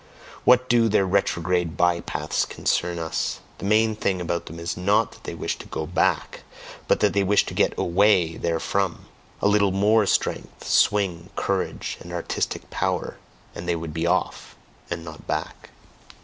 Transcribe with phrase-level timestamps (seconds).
[0.45, 3.39] what do their retrograde by paths concern us!
[3.59, 6.41] The main thing about them is NOT that they wish to go "back,"
[6.87, 9.05] but that they wish to get AWAY therefrom.
[9.43, 13.17] A little MORE strength, swing, courage, and artistic power,
[13.53, 14.55] and they would be OFF
[14.89, 15.69] and not back!